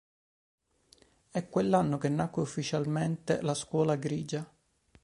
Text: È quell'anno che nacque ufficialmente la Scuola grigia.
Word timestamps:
È 1.29 1.47
quell'anno 1.47 1.99
che 1.99 2.09
nacque 2.09 2.41
ufficialmente 2.41 3.39
la 3.43 3.53
Scuola 3.53 3.95
grigia. 3.97 4.51